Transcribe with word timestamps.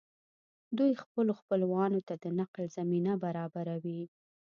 دوی 0.77 0.91
خپلو 1.03 1.31
خپلوانو 1.41 1.99
ته 2.07 2.13
د 2.23 2.25
نقل 2.39 2.63
زمینه 2.77 3.13
برابروي 3.23 4.01